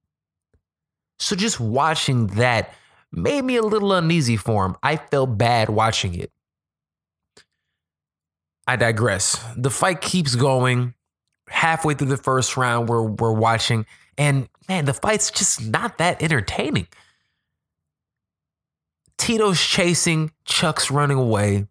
[1.18, 2.74] So just watching that
[3.12, 4.76] made me a little uneasy for him.
[4.82, 6.32] I felt bad watching it.
[8.66, 9.44] I digress.
[9.56, 10.94] The fight keeps going.
[11.48, 13.84] Halfway through the first round, we're, we're watching,
[14.16, 16.86] and man, the fight's just not that entertaining.
[19.22, 21.68] Tito's chasing, Chuck's running away.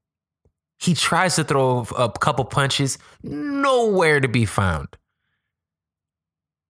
[0.79, 4.87] He tries to throw a couple punches, nowhere to be found.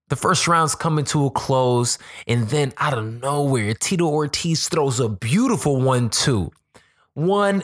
[0.09, 4.99] The first round's coming to a close, and then out of nowhere, Tito Ortiz throws
[4.99, 6.51] a beautiful one, too.
[7.13, 7.63] One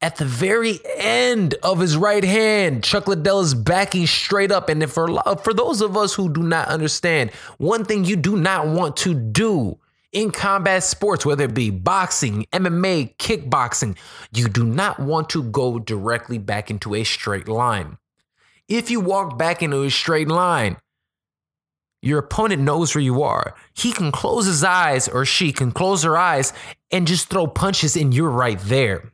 [0.00, 4.68] at the very end of his right hand, Chuck Liddell is backing straight up.
[4.68, 5.08] And for
[5.42, 9.14] for those of us who do not understand, one thing you do not want to
[9.14, 9.80] do
[10.16, 13.98] in combat sports, whether it be boxing, MMA, kickboxing,
[14.32, 17.98] you do not want to go directly back into a straight line.
[18.66, 20.78] If you walk back into a straight line,
[22.00, 23.54] your opponent knows where you are.
[23.74, 26.54] He can close his eyes or she can close her eyes
[26.90, 29.12] and just throw punches and you're right there.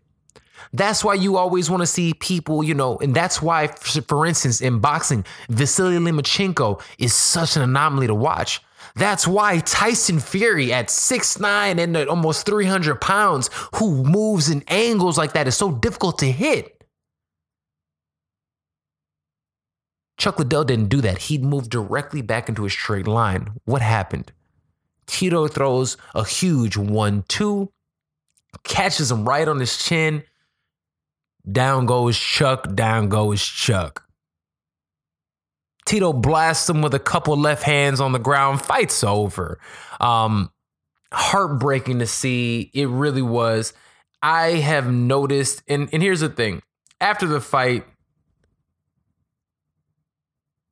[0.72, 4.60] That's why you always want to see people, you know, and that's why, for instance,
[4.60, 8.60] in boxing, Vasily Lomachenko is such an anomaly to watch.
[8.94, 15.32] That's why Tyson Fury at 6'9 and almost 300 pounds, who moves in angles like
[15.32, 16.84] that, is so difficult to hit.
[20.18, 21.18] Chuck Liddell didn't do that.
[21.18, 23.48] He'd move directly back into a straight line.
[23.64, 24.30] What happened?
[25.06, 27.72] Tito throws a huge one two,
[28.62, 30.22] catches him right on his chin,
[31.50, 34.01] down goes Chuck, down goes Chuck.
[35.84, 38.60] Tito blasts him with a couple left hands on the ground.
[38.62, 39.58] Fight's over.
[40.00, 40.50] Um,
[41.12, 42.70] heartbreaking to see.
[42.72, 43.72] It really was.
[44.22, 46.62] I have noticed, and, and here's the thing
[47.00, 47.84] after the fight,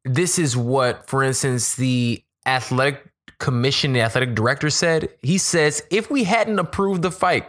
[0.05, 3.05] this is what, for instance, the athletic
[3.39, 5.09] commission, the athletic director said.
[5.23, 7.49] He says if we hadn't approved the fight,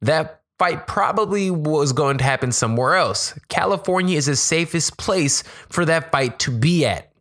[0.00, 3.38] that fight probably was going to happen somewhere else.
[3.48, 7.12] California is the safest place for that fight to be at.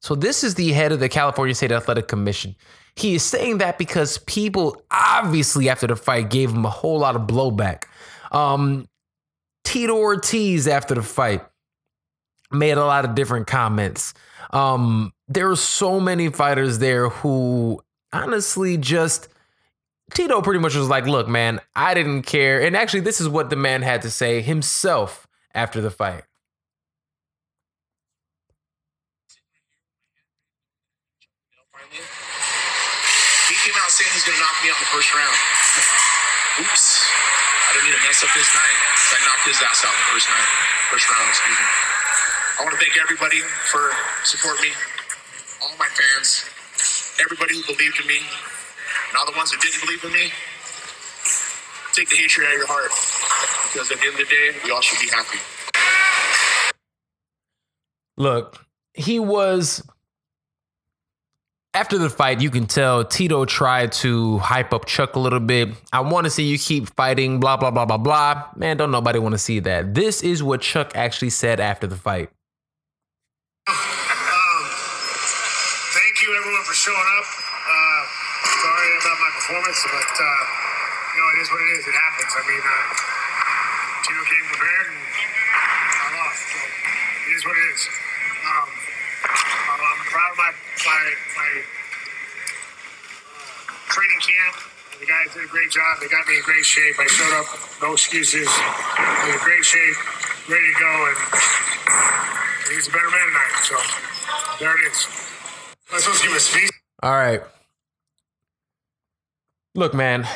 [0.00, 2.56] So, this is the head of the California State Athletic Commission.
[2.96, 7.16] He is saying that because people, obviously, after the fight, gave him a whole lot
[7.16, 7.84] of blowback.
[8.32, 8.88] Um,
[9.64, 11.44] Tito Ortiz, after the fight,
[12.50, 14.14] made a lot of different comments.
[14.52, 17.80] Um, there were so many fighters there who
[18.12, 19.28] honestly just
[20.12, 22.60] Tito pretty much was like, look, man, I didn't care.
[22.62, 26.24] And actually, this is what the man had to say himself after the fight.
[33.50, 35.36] He came out saying he's going to knock me out in the first round.
[36.60, 36.86] Oops.
[37.70, 38.78] I didn't to mess up his night.
[39.14, 40.48] I knocked his ass out in the first night.
[40.90, 41.66] First round, excuse me.
[42.58, 43.94] I want to thank everybody for
[44.24, 44.72] supporting me,
[45.62, 46.50] all my fans,
[47.22, 48.20] everybody who believed in me,
[49.10, 50.30] and all the ones that didn't believe in me,
[51.92, 52.94] take the hatred out of your heart.
[53.72, 55.38] Because at the end of the day, we all should be happy.
[58.16, 59.82] Look, he was.
[61.72, 65.68] After the fight, you can tell Tito tried to hype up Chuck a little bit.
[65.92, 68.46] I want to see you keep fighting, blah, blah, blah, blah, blah.
[68.56, 69.94] Man, don't nobody want to see that.
[69.94, 72.28] This is what Chuck actually said after the fight.
[73.70, 73.76] Um,
[75.94, 77.26] thank you, everyone, for showing up.
[77.30, 78.02] Uh,
[78.66, 80.42] sorry about my performance, but uh,
[81.14, 81.86] you know it is what it is.
[81.86, 82.34] It happens.
[82.34, 82.82] I mean, uh,
[84.02, 84.98] Tito came prepared, and
[86.02, 86.50] I lost.
[86.50, 86.58] So
[87.30, 87.86] it is what it is.
[88.42, 88.68] Um,
[89.70, 90.38] I'm, I'm proud of
[90.90, 91.02] my
[91.38, 91.62] my, uh,
[93.88, 94.54] training camp.
[94.98, 95.96] The guys did a great job.
[96.00, 96.96] They got me in great shape.
[96.98, 97.46] I showed up,
[97.80, 98.44] no excuses.
[98.44, 99.96] In great shape,
[100.50, 101.16] ready to go, and
[102.74, 103.54] he's a better man tonight.
[103.64, 103.76] So
[104.58, 105.08] there it is.
[105.92, 106.70] Let's just give a speech.
[107.02, 107.40] All right.
[109.74, 110.26] Look, man.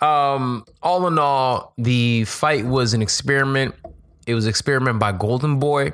[0.00, 3.74] Um, all in all, the fight was an experiment.
[4.26, 5.92] It was experiment by Golden Boy,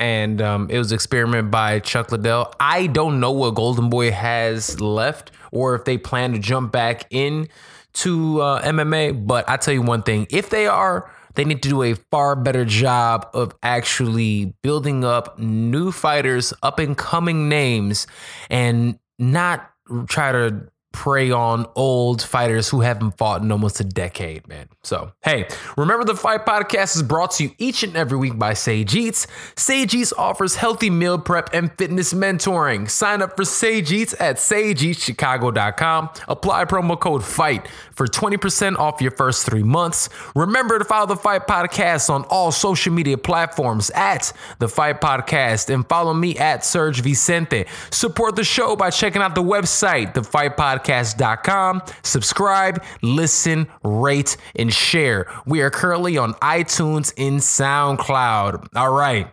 [0.00, 2.52] and um, it was experiment by Chuck Liddell.
[2.58, 7.06] I don't know what Golden Boy has left, or if they plan to jump back
[7.10, 7.48] in
[7.92, 9.26] to uh, MMA.
[9.26, 12.34] But I tell you one thing: if they are, they need to do a far
[12.34, 18.06] better job of actually building up new fighters, up and coming names,
[18.48, 19.70] and not
[20.08, 24.68] try to prey on old fighters who haven't fought in almost a decade, man.
[24.82, 28.54] So, hey, remember the Fight Podcast is brought to you each and every week by
[28.54, 29.26] Sage Eats.
[29.56, 32.90] Sage Eats offers healthy meal prep and fitness mentoring.
[32.90, 36.10] Sign up for Sage Eats at sageeatschicago.com.
[36.28, 40.08] Apply promo code FIGHT for 20% off your first three months.
[40.34, 45.72] Remember to follow the Fight Podcast on all social media platforms at the Fight Podcast
[45.72, 47.66] and follow me at Serge Vicente.
[47.90, 51.82] Support the show by checking out the website, the Fight Podcast podcast.com.
[52.02, 55.26] Subscribe, listen, rate, and share.
[55.46, 58.68] We are currently on iTunes and SoundCloud.
[58.76, 59.32] All right.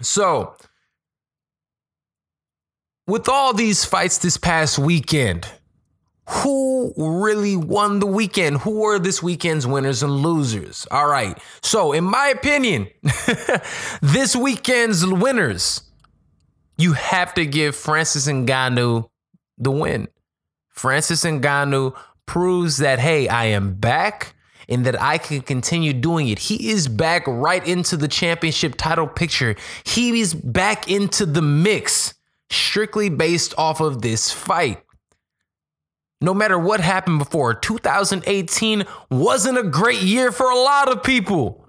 [0.00, 0.56] So,
[3.06, 5.46] with all these fights this past weekend,
[6.28, 8.58] who really won the weekend?
[8.58, 10.86] Who were this weekend's winners and losers?
[10.90, 11.38] All right.
[11.62, 12.88] So, in my opinion,
[14.00, 15.82] this weekend's winners,
[16.78, 19.08] you have to give Francis Ngannou
[19.58, 20.08] the win.
[20.74, 21.96] Francis Ngannou
[22.26, 24.34] proves that, hey, I am back
[24.68, 26.38] and that I can continue doing it.
[26.38, 29.56] He is back right into the championship title picture.
[29.84, 32.14] He is back into the mix,
[32.50, 34.82] strictly based off of this fight.
[36.20, 41.68] No matter what happened before, 2018 wasn't a great year for a lot of people.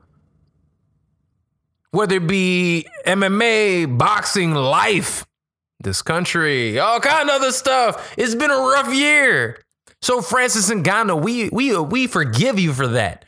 [1.91, 5.25] Whether it be MMA, boxing, life,
[5.85, 8.13] this country, all kind of other stuff.
[8.17, 9.63] It's been a rough year.
[10.01, 13.23] So Francis Ngannou, we we we forgive you for that.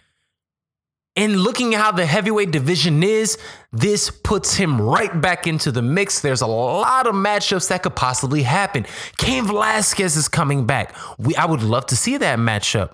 [1.16, 3.40] And looking at how the heavyweight division is,
[3.72, 6.20] this puts him right back into the mix.
[6.20, 8.86] There's a lot of matchups that could possibly happen.
[9.18, 10.96] Cain Velasquez is coming back.
[11.18, 12.94] We, I would love to see that matchup.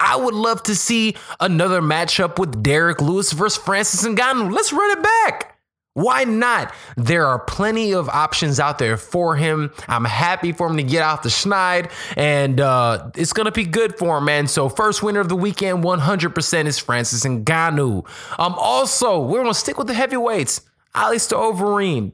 [0.00, 4.52] I would love to see another matchup with Derrick Lewis versus Francis Ngannou.
[4.52, 5.53] Let's run it back.
[5.94, 6.74] Why not?
[6.96, 9.72] There are plenty of options out there for him.
[9.86, 13.96] I'm happy for him to get off the schneid, and uh, it's gonna be good
[13.96, 14.48] for him, man.
[14.48, 18.04] So first winner of the weekend, 100% is Francis Ngannou.
[18.40, 20.62] Um, also we're gonna stick with the heavyweights.
[20.96, 22.12] Alistair Overeem.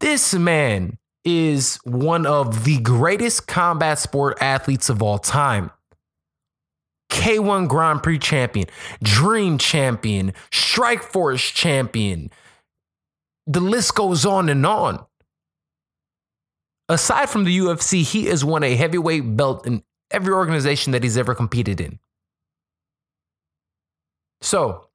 [0.00, 5.70] This man is one of the greatest combat sport athletes of all time.
[7.10, 8.66] K1 Grand Prix champion,
[9.02, 12.30] Dream champion, Strikeforce champion
[13.48, 15.04] the list goes on and on.
[16.88, 21.16] Aside from the UFC, he has won a heavyweight belt in every organization that he's
[21.16, 21.98] ever competed in.
[24.40, 24.88] So,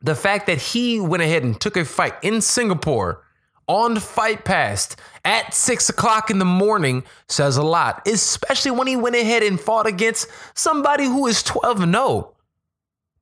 [0.00, 3.24] the fact that he went ahead and took a fight in Singapore
[3.66, 8.96] on Fight Pass at six o'clock in the morning says a lot, especially when he
[8.96, 12.34] went ahead and fought against somebody who is 12 0.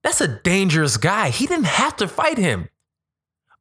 [0.03, 1.31] That's a dangerous guy.
[1.31, 2.69] He didn't have to fight him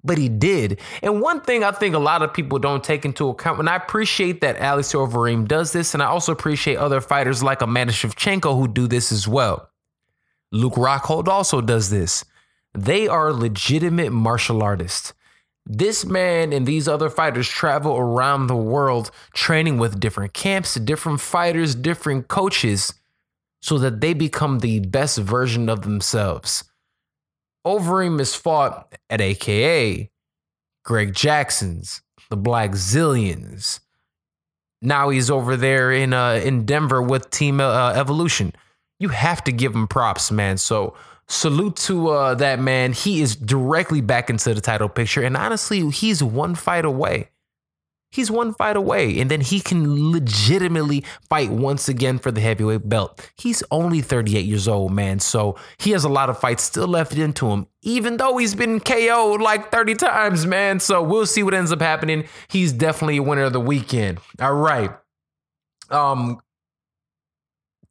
[0.05, 0.79] but he did.
[1.01, 3.75] And one thing I think a lot of people don't take into account, and I
[3.75, 8.55] appreciate that Alistair Overeem does this, and I also appreciate other fighters like Amanda Shevchenko
[8.57, 9.69] who do this as well.
[10.51, 12.23] Luke Rockhold also does this.
[12.73, 15.13] They are legitimate martial artists.
[15.65, 21.21] This man and these other fighters travel around the world training with different camps, different
[21.21, 22.93] fighters, different coaches,
[23.61, 26.63] so that they become the best version of themselves.
[27.65, 30.11] Overeem is fought at AKA,
[30.83, 33.79] Greg Jackson's, the Blackzilians.
[34.81, 38.53] Now he's over there in uh, in Denver with Team uh, Evolution.
[38.99, 40.57] You have to give him props, man.
[40.57, 40.95] So
[41.27, 42.93] salute to uh, that man.
[42.93, 47.29] He is directly back into the title picture, and honestly, he's one fight away.
[48.15, 52.87] He's one fight away, and then he can legitimately fight once again for the heavyweight
[52.87, 53.29] belt.
[53.35, 57.13] He's only 38 years old, man, so he has a lot of fights still left
[57.17, 60.79] into him, even though he's been KO'd like 30 times, man.
[60.79, 62.23] So we'll see what ends up happening.
[62.47, 64.19] He's definitely a winner of the weekend.
[64.39, 64.91] All right.
[65.89, 66.39] Um,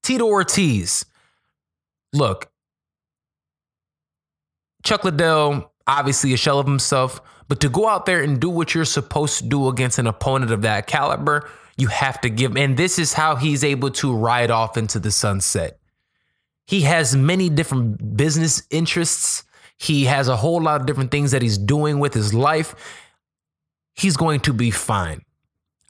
[0.02, 1.04] Tito Ortiz.
[2.14, 2.50] Look,
[4.84, 7.20] Chuck Liddell, obviously a shell of himself.
[7.48, 10.50] But to go out there and do what you're supposed to do against an opponent
[10.50, 12.56] of that caliber, you have to give.
[12.56, 15.78] And this is how he's able to ride off into the sunset.
[16.66, 19.44] He has many different business interests.
[19.78, 22.74] He has a whole lot of different things that he's doing with his life.
[23.94, 25.22] He's going to be fine.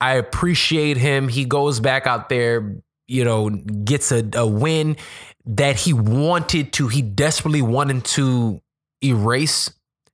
[0.01, 1.29] I appreciate him.
[1.29, 2.77] He goes back out there,
[3.07, 4.97] you know, gets a, a win
[5.47, 8.61] that he wanted to, he desperately wanted to
[9.03, 9.71] erase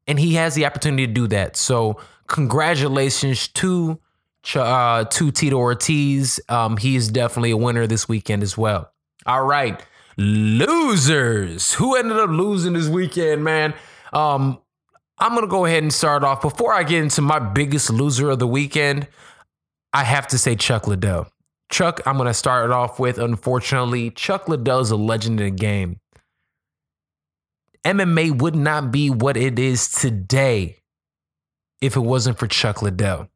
[0.07, 1.57] and he has the opportunity to do that.
[1.57, 4.01] So congratulations to
[4.55, 6.41] uh, to Tito Ortiz.
[6.49, 8.91] Um, he is definitely a winner this weekend as well.
[9.27, 9.81] All right,
[10.17, 11.75] losers.
[11.75, 13.75] Who ended up losing this weekend, man?
[14.13, 14.59] Um,
[15.19, 16.41] I'm gonna go ahead and start off.
[16.41, 19.07] Before I get into my biggest loser of the weekend,
[19.93, 21.27] I have to say Chuck Liddell.
[21.71, 23.19] Chuck, I'm gonna start it off with.
[23.19, 26.01] Unfortunately, Chuck Liddell is a legend in the game.
[27.85, 30.77] MMA would not be what it is today
[31.81, 33.29] if it wasn't for Chuck Liddell.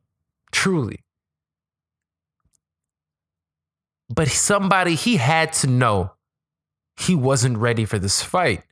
[0.53, 1.01] Truly.
[4.09, 6.13] But somebody, he had to know
[6.97, 8.63] he wasn't ready for this fight.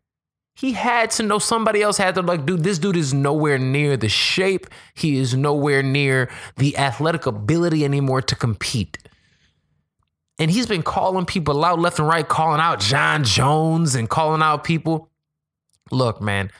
[0.55, 3.97] He had to know somebody else had to like, dude, this dude is nowhere near
[3.97, 4.66] the shape.
[4.95, 8.99] He is nowhere near the athletic ability anymore to compete.
[10.39, 14.43] And he's been calling people out left and right, calling out Jon Jones and calling
[14.43, 15.09] out people.
[15.93, 16.51] Look, man,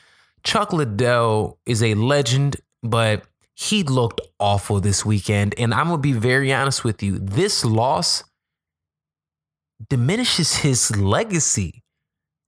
[0.43, 3.23] Chuck Liddell is a legend, but
[3.55, 5.55] he looked awful this weekend.
[5.57, 7.17] And I'm going to be very honest with you.
[7.17, 8.23] This loss
[9.89, 11.83] diminishes his legacy.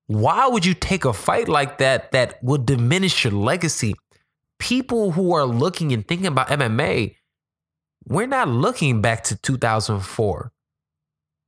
[0.08, 3.96] Why would you take a fight like that that would diminish your legacy?
[4.60, 7.16] People who are looking and thinking about MMA,
[8.08, 10.52] we're not looking back to 2004.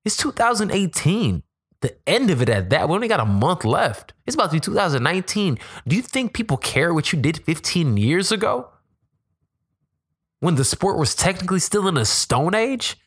[0.03, 1.43] It's 2018.
[1.81, 2.89] The end of it at that.
[2.89, 4.13] We only got a month left.
[4.25, 5.59] It's about to be 2019.
[5.87, 8.69] Do you think people care what you did 15 years ago?
[10.39, 12.97] When the sport was technically still in a stone age?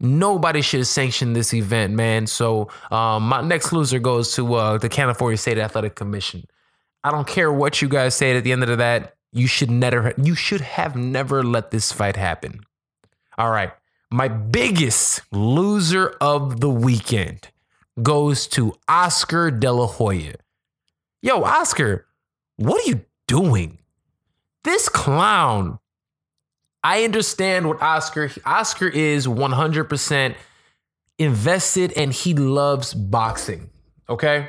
[0.00, 2.26] Nobody should sanction this event, man.
[2.28, 6.44] So um, my next loser goes to uh, the California State Athletic Commission.
[7.02, 9.14] I don't care what you guys say at the end of that.
[9.32, 12.60] You should never you should have never let this fight happen.
[13.36, 13.72] All right.
[14.10, 17.48] My biggest loser of the weekend
[18.02, 20.36] goes to Oscar De La Hoya.
[21.20, 22.06] Yo, Oscar,
[22.56, 23.78] what are you doing?
[24.64, 25.78] This clown.
[26.82, 30.34] I understand what Oscar Oscar is 100%
[31.18, 33.68] invested and he loves boxing,
[34.08, 34.48] okay?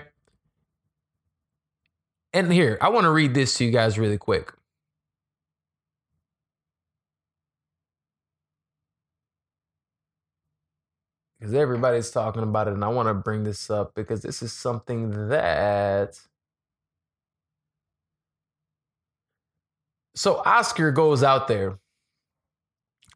[2.31, 4.53] And here, I want to read this to you guys really quick.
[11.39, 14.51] Because everybody's talking about it and I want to bring this up because this is
[14.51, 16.19] something that
[20.15, 21.79] So Oscar goes out there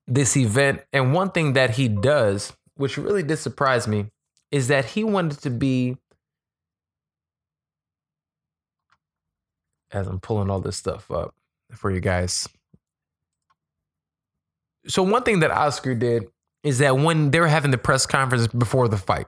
[0.07, 4.07] this event and one thing that he does which really did surprise me
[4.51, 5.97] is that he wanted to be
[9.91, 11.35] as I'm pulling all this stuff up
[11.71, 12.49] for you guys.
[14.87, 16.27] So one thing that Oscar did
[16.63, 19.27] is that when they were having the press conference before the fight,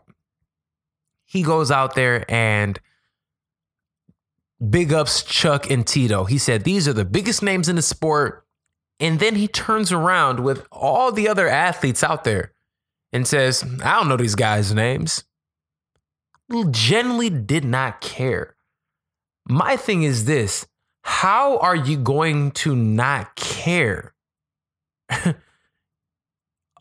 [1.25, 2.79] he goes out there and
[4.69, 6.23] big ups Chuck and Tito.
[6.23, 8.45] He said, These are the biggest names in the sport.
[8.99, 12.53] And then he turns around with all the other athletes out there
[13.11, 15.25] and says, I don't know these guys' names.
[16.71, 18.55] Generally did not care.
[19.47, 20.65] My thing is this
[21.01, 24.13] how are you going to not care?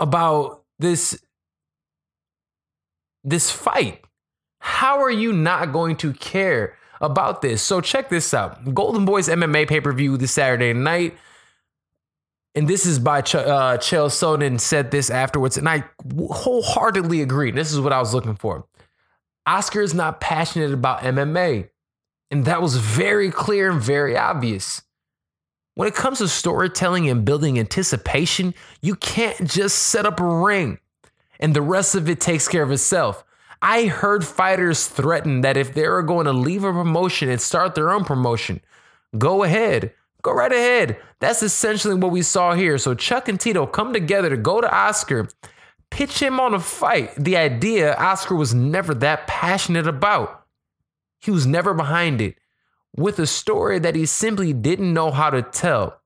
[0.04, 1.18] about this
[3.24, 4.04] this fight.
[4.58, 7.62] How are you not going to care about this?
[7.62, 8.74] So check this out.
[8.74, 11.16] Golden Boys MMA pay-per-view this Saturday night.
[12.54, 15.84] And this is by Ch- uh, Chael Sonnen said this afterwards, and I
[16.16, 17.50] wholeheartedly agree.
[17.50, 18.66] This is what I was looking for.
[19.46, 21.70] Oscar is not passionate about MMA.
[22.30, 24.82] And that was very clear and very obvious.
[25.74, 30.78] When it comes to storytelling and building anticipation, you can't just set up a ring
[31.40, 33.24] and the rest of it takes care of itself.
[33.60, 37.74] I heard fighters threaten that if they were going to leave a promotion and start
[37.74, 38.60] their own promotion,
[39.18, 39.92] go ahead.
[40.22, 40.96] Go right ahead.
[41.18, 42.78] That's essentially what we saw here.
[42.78, 45.28] So Chuck and Tito come together to go to Oscar,
[45.90, 47.14] pitch him on a fight.
[47.16, 50.46] The idea Oscar was never that passionate about.
[51.20, 52.36] He was never behind it
[52.96, 56.00] with a story that he simply didn't know how to tell.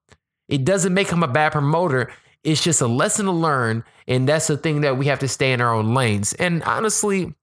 [0.48, 2.10] It doesn't make him a bad promoter.
[2.42, 3.84] It's just a lesson to learn.
[4.06, 6.32] And that's the thing that we have to stay in our own lanes.
[6.34, 7.34] And honestly,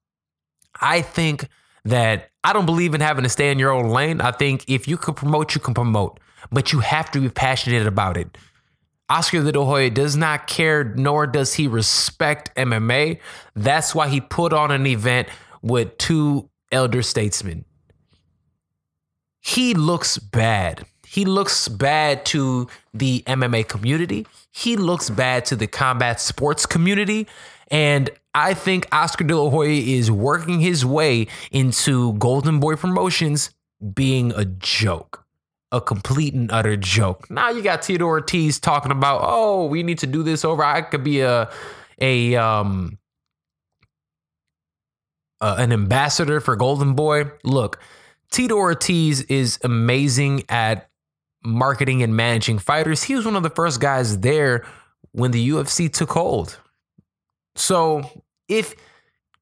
[0.80, 1.48] I think
[1.84, 4.20] that I don't believe in having to stay in your own lane.
[4.20, 6.18] I think if you can promote, you can promote,
[6.50, 8.36] but you have to be passionate about it.
[9.08, 13.20] Oscar De La Hoya does not care, nor does he respect MMA.
[13.54, 15.28] That's why he put on an event
[15.62, 17.64] with two elder statesmen
[19.46, 20.84] he looks bad.
[21.06, 24.26] He looks bad to the MMA community.
[24.50, 27.28] He looks bad to the combat sports community.
[27.68, 33.50] And I think Oscar De La Hoya is working his way into Golden Boy Promotions
[33.94, 35.24] being a joke,
[35.70, 37.30] a complete and utter joke.
[37.30, 40.64] Now you got Tito Ortiz talking about, oh, we need to do this over.
[40.64, 41.48] I could be a
[42.00, 42.98] a um
[45.40, 47.30] uh, an ambassador for Golden Boy.
[47.44, 47.78] Look,
[48.30, 50.90] Tito Ortiz is amazing at
[51.44, 53.02] marketing and managing fighters.
[53.04, 54.66] He was one of the first guys there
[55.12, 56.58] when the UFC took hold.
[57.54, 58.74] So if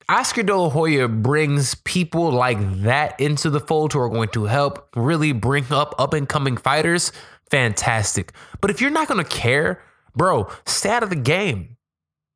[0.09, 4.45] Oscar De La Hoya brings people like that into the fold who are going to
[4.45, 7.11] help really bring up up and coming fighters,
[7.51, 8.32] fantastic.
[8.61, 9.82] But if you're not going to care,
[10.14, 11.76] bro, stay out of the game.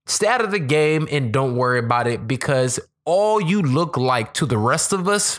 [0.07, 4.33] Stay out of the game and don't worry about it because all you look like
[4.35, 5.39] to the rest of us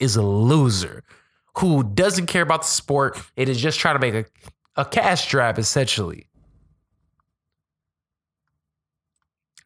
[0.00, 1.04] is a loser
[1.58, 3.20] who doesn't care about the sport.
[3.36, 4.24] It is just trying to make a,
[4.80, 6.26] a cash grab, essentially.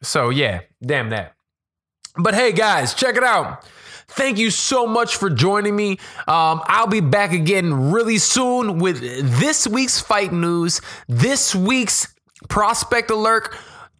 [0.02, 1.34] So, yeah, damn that.
[2.16, 3.64] But hey, guys, check it out.
[4.06, 5.92] Thank you so much for joining me.
[6.28, 12.14] Um, I'll be back again really soon with this week's fight news, this week's
[12.48, 13.54] prospect alert.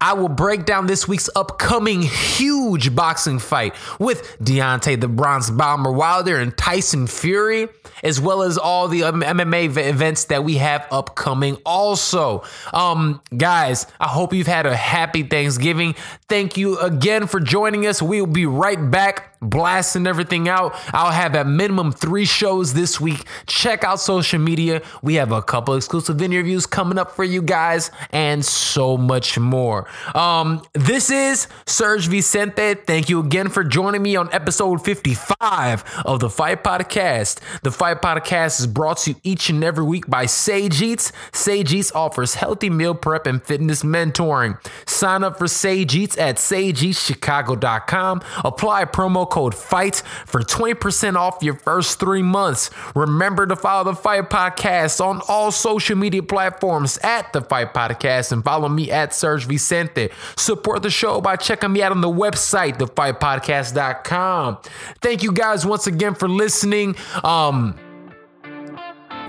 [0.04, 5.90] I will break down this week's upcoming huge boxing fight with Deontay the Bronze Bomber
[5.90, 7.68] Wilder and Tyson Fury,
[8.02, 11.56] as well as all the MMA events that we have upcoming.
[11.64, 12.42] Also,
[12.74, 15.94] um, guys, I hope you've had a happy Thanksgiving.
[16.28, 18.02] Thank you again for joining us.
[18.02, 20.74] We will be right back blasting everything out.
[20.92, 23.24] I'll have at minimum three shows this week.
[23.46, 24.82] Check out social media.
[25.02, 29.86] We have a couple exclusive interviews coming up for you guys and so much more.
[30.14, 32.74] Um, this is Serge Vicente.
[32.74, 37.40] Thank you again for joining me on episode 55 of the Fight Podcast.
[37.62, 41.12] The Fight Podcast is brought to you each and every week by Sage Eats.
[41.32, 44.58] Sage Eats offers healthy meal prep and fitness mentoring.
[44.88, 48.22] Sign up for Sage Eats at sageeatschicago.com.
[48.44, 52.70] Apply promo code FIGHT for 20% off your first three months.
[52.94, 58.30] Remember to follow the Fight Podcast on all social media platforms at the Fight Podcast
[58.30, 60.10] and follow me at Serge Vicente.
[60.36, 64.58] Support the show by checking me out on the website, thefightpodcast.com.
[65.00, 66.94] Thank you guys once again for listening.
[67.24, 67.76] Um,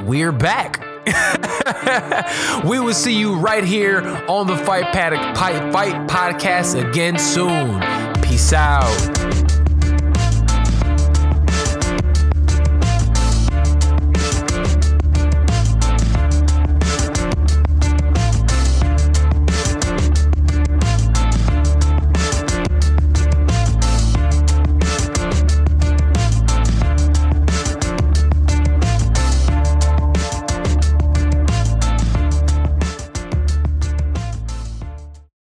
[0.03, 0.85] we're back.
[2.63, 7.81] we will see you right here on the Fight Paddock Fight Podcast again soon.
[8.21, 9.24] Peace out.